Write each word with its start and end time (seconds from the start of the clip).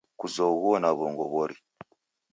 Kuzoghuo 0.19 0.75
na 0.81 0.89
w'ongo 0.97 1.23
w'ori 1.33 1.57